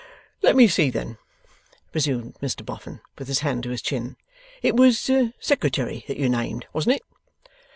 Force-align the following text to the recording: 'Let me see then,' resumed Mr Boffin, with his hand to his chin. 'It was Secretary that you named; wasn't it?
'Let 0.41 0.55
me 0.55 0.67
see 0.67 0.89
then,' 0.89 1.19
resumed 1.93 2.35
Mr 2.41 2.65
Boffin, 2.65 3.01
with 3.19 3.27
his 3.27 3.41
hand 3.41 3.61
to 3.65 3.69
his 3.69 3.83
chin. 3.83 4.17
'It 4.63 4.75
was 4.75 4.97
Secretary 5.39 6.03
that 6.07 6.17
you 6.17 6.27
named; 6.27 6.65
wasn't 6.73 6.95
it? 6.95 7.03